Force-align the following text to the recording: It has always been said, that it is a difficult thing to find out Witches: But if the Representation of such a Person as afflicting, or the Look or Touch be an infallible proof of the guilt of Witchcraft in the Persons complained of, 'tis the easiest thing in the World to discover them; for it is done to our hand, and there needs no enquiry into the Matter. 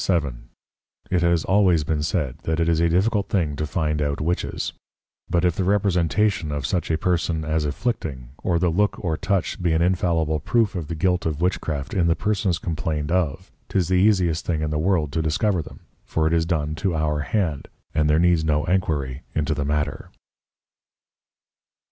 It 1.11 1.21
has 1.21 1.45
always 1.45 1.83
been 1.83 2.01
said, 2.01 2.39
that 2.39 2.59
it 2.59 2.67
is 2.67 2.79
a 2.79 2.89
difficult 2.89 3.29
thing 3.29 3.55
to 3.55 3.67
find 3.67 4.01
out 4.01 4.19
Witches: 4.19 4.73
But 5.29 5.45
if 5.45 5.55
the 5.55 5.63
Representation 5.63 6.51
of 6.51 6.65
such 6.65 6.89
a 6.89 6.97
Person 6.97 7.45
as 7.45 7.65
afflicting, 7.65 8.29
or 8.41 8.57
the 8.57 8.71
Look 8.71 8.95
or 9.05 9.15
Touch 9.15 9.61
be 9.61 9.73
an 9.73 9.83
infallible 9.83 10.39
proof 10.39 10.73
of 10.73 10.87
the 10.87 10.95
guilt 10.95 11.27
of 11.27 11.39
Witchcraft 11.39 11.93
in 11.93 12.07
the 12.07 12.15
Persons 12.15 12.57
complained 12.57 13.11
of, 13.11 13.51
'tis 13.69 13.89
the 13.89 13.93
easiest 14.01 14.43
thing 14.43 14.63
in 14.63 14.71
the 14.71 14.79
World 14.79 15.11
to 15.11 15.21
discover 15.21 15.61
them; 15.61 15.81
for 16.03 16.25
it 16.25 16.33
is 16.33 16.47
done 16.47 16.73
to 16.81 16.95
our 16.95 17.19
hand, 17.19 17.67
and 17.93 18.09
there 18.09 18.17
needs 18.17 18.43
no 18.43 18.65
enquiry 18.65 19.21
into 19.35 19.53
the 19.53 19.65
Matter. 19.65 20.09